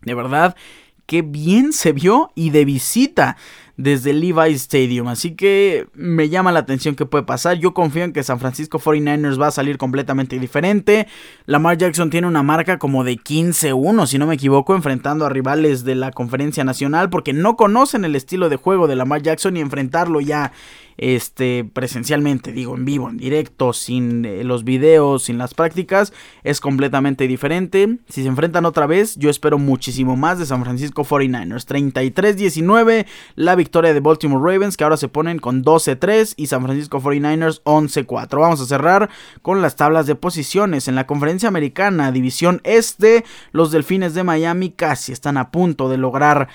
[0.00, 0.56] De verdad,
[1.04, 3.36] qué bien se vio y de visita
[3.78, 5.08] desde Levi Stadium.
[5.08, 7.58] Así que me llama la atención que puede pasar.
[7.58, 11.06] Yo confío en que San Francisco 49ers va a salir completamente diferente.
[11.46, 15.84] Lamar Jackson tiene una marca como de 15-1, si no me equivoco, enfrentando a rivales
[15.84, 19.60] de la conferencia nacional porque no conocen el estilo de juego de Lamar Jackson y
[19.60, 20.52] enfrentarlo ya
[20.98, 26.12] este, presencialmente, digo, en vivo, en directo, sin eh, los videos, sin las prácticas,
[26.42, 27.98] es completamente diferente.
[28.08, 31.66] Si se enfrentan otra vez, yo espero muchísimo más de San Francisco 49ers.
[31.66, 33.06] 33-19,
[33.36, 37.62] la victoria de Baltimore Ravens, que ahora se ponen con 12-3 y San Francisco 49ers
[37.64, 38.40] 11-4.
[38.40, 39.10] Vamos a cerrar
[39.42, 40.88] con las tablas de posiciones.
[40.88, 45.98] En la conferencia americana, división este, los Delfines de Miami casi están a punto de
[45.98, 46.48] lograr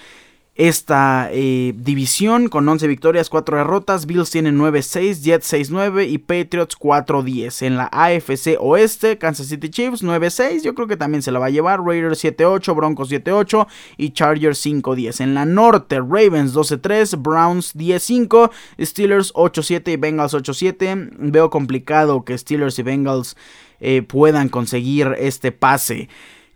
[0.56, 4.06] esta eh, división con 11 victorias, 4 derrotas.
[4.06, 7.66] Bills tienen 9-6, Jets 6-9 y Patriots 4-10.
[7.66, 11.47] En la AFC Oeste, Kansas City Chiefs 9-6, yo creo que también se la va
[11.47, 11.82] a llevar.
[11.82, 15.22] Raiders 7-8, Broncos 7-8 y Chargers 5-10.
[15.22, 21.14] En la Norte, Ravens 12-3, Browns 10-5, Steelers 8-7 y Bengals 8-7.
[21.18, 23.36] Veo complicado que Steelers y Bengals
[23.80, 26.10] eh, puedan conseguir este pase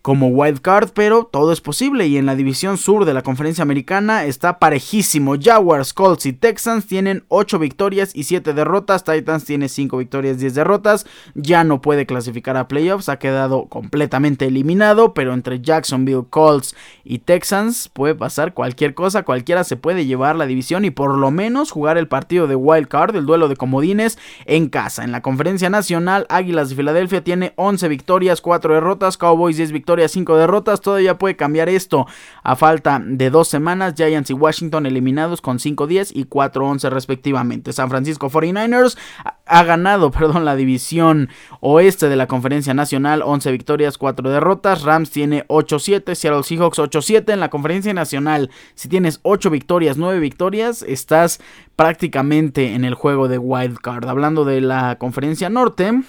[0.08, 2.08] como wild card, pero todo es posible.
[2.08, 5.36] Y en la división sur de la conferencia americana está parejísimo.
[5.38, 10.40] Jaguars, Colts y Texans tienen 8 victorias y 7 derrotas, Titans tiene 5 victorias y
[10.40, 11.06] 10 derrotas,
[11.36, 17.20] ya no puede clasificar a playoffs, ha quedado completamente eliminado, pero entre Jacksonville, Colts y
[17.20, 21.72] Texans puede pasar cualquier cosa, cualquiera se puede llevar la división y por lo menos
[21.72, 25.04] jugar el partido de wild card, el duelo de comodines en casa.
[25.04, 29.97] En la conferencia nacional, Águilas de Filadelfia tiene 11 victorias, 4 derrotas, Cowboys 10 victorias,
[30.06, 30.82] 5 derrotas.
[30.82, 32.06] Todavía puede cambiar esto
[32.44, 33.94] a falta de dos semanas.
[33.96, 37.74] Giants y Washington eliminados con 5-10 y 4-11 respectivamente.
[37.74, 38.98] San Francisco 49ers
[39.46, 41.30] ha ganado, perdón, la división
[41.60, 43.22] oeste de la conferencia nacional.
[43.24, 44.84] 11 victorias, 4 derrotas.
[44.84, 46.16] Rams tiene 8-7.
[46.16, 48.50] Seattle Seahawks 8-7 en la conferencia nacional.
[48.76, 51.40] Si tienes 8 victorias, 9 victorias, estás
[51.76, 54.08] prácticamente en el juego de wild card.
[54.08, 56.02] Hablando de la conferencia norte.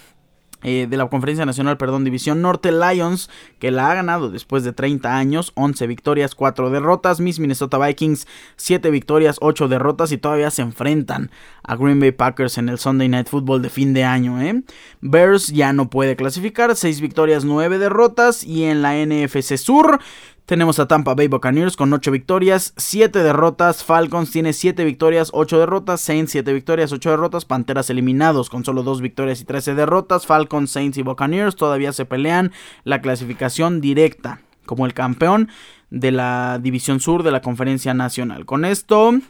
[0.64, 3.30] Eh, de la Conferencia Nacional, perdón, División Norte Lions,
[3.61, 8.26] que la ha ganado después de 30 años, 11 victorias, 4 derrotas, Miss Minnesota Vikings,
[8.56, 11.30] 7 victorias, 8 derrotas y todavía se enfrentan
[11.62, 14.42] a Green Bay Packers en el Sunday Night Football de fin de año.
[14.42, 14.64] ¿eh?
[15.00, 20.00] Bears ya no puede clasificar, 6 victorias, 9 derrotas y en la NFC Sur
[20.49, 23.84] Tenemos a Tampa Bay Buccaneers con 8 victorias, 7 derrotas.
[23.84, 26.01] Falcons tiene 7 victorias, 8 derrotas.
[26.01, 27.44] Saints 7 victorias, 8 derrotas.
[27.44, 30.24] Panteras eliminados con solo 2 victorias y 13 derrotas.
[30.24, 32.53] Falcons, Saints y Buccaneers todavía se pelean
[32.84, 35.51] la clasificación directa como el campeón
[35.90, 38.46] de la División Sur de la Conferencia Nacional.
[38.46, 39.20] Con esto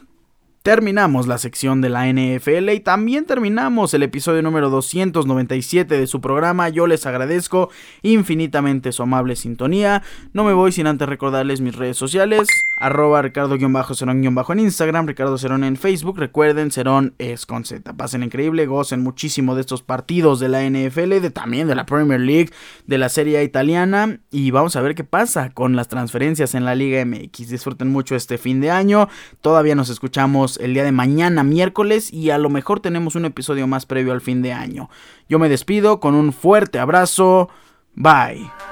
[0.63, 6.21] terminamos la sección de la NFL y también terminamos el episodio número 297 de su
[6.21, 6.69] programa.
[6.69, 7.69] Yo les agradezco
[8.01, 10.03] infinitamente su amable sintonía.
[10.33, 12.47] No me voy sin antes recordarles mis redes sociales.
[12.79, 16.17] Arroba Ricardo-Cerón- en Instagram, Ricardo Cerón en Facebook.
[16.17, 17.93] Recuerden, Cerón es con Z.
[17.93, 22.21] Pasen increíble, gocen muchísimo de estos partidos de la NFL, de, también de la Premier
[22.21, 22.49] League,
[22.87, 24.19] de la Serie italiana.
[24.31, 27.49] Y vamos a ver qué pasa con las transferencias en la Liga MX.
[27.49, 29.09] Disfruten mucho este fin de año.
[29.41, 33.67] Todavía nos escuchamos el día de mañana, miércoles, y a lo mejor tenemos un episodio
[33.67, 34.89] más previo al fin de año.
[35.27, 37.49] Yo me despido con un fuerte abrazo.
[37.95, 38.68] Bye.